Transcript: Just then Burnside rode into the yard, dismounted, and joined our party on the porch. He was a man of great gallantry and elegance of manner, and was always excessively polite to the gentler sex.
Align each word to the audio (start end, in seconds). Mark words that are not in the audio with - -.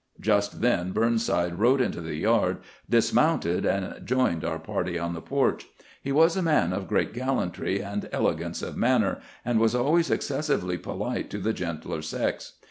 Just 0.19 0.61
then 0.61 0.93
Burnside 0.93 1.59
rode 1.59 1.79
into 1.79 2.01
the 2.01 2.15
yard, 2.15 2.57
dismounted, 2.89 3.67
and 3.67 4.03
joined 4.03 4.43
our 4.43 4.57
party 4.57 4.97
on 4.97 5.13
the 5.13 5.21
porch. 5.21 5.67
He 6.01 6.11
was 6.11 6.35
a 6.35 6.41
man 6.41 6.73
of 6.73 6.87
great 6.87 7.13
gallantry 7.13 7.83
and 7.83 8.09
elegance 8.11 8.63
of 8.63 8.75
manner, 8.75 9.19
and 9.45 9.59
was 9.59 9.75
always 9.75 10.09
excessively 10.09 10.79
polite 10.79 11.29
to 11.29 11.37
the 11.37 11.53
gentler 11.53 12.01
sex. 12.01 12.53